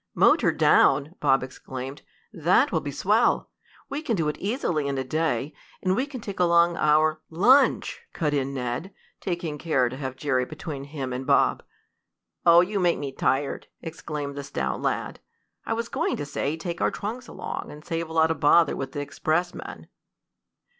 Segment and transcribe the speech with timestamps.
[0.15, 2.01] "Motor down!" Bob exclaimed.
[2.33, 3.51] "That will be swell!
[3.87, 7.99] We can do it easily in a day, and we can take along our" "Lunch!"
[8.11, 11.61] cut in Ned, taking care to have Jerry between him and Bob.
[12.47, 15.19] "Oh, you make me tired!" exclaimed the stout lad.
[15.67, 18.75] "I was going to say take our trunks along, and save a lot of bother
[18.75, 19.85] with the expressman."